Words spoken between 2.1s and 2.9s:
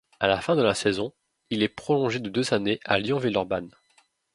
de deux années